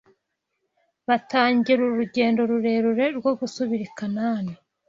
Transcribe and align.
batangira 1.07 1.81
urugendo 1.89 2.41
rurerure 2.49 3.05
rwo 3.17 3.31
gusubira 3.39 3.83
i 3.89 3.91
Kanani 3.97 4.53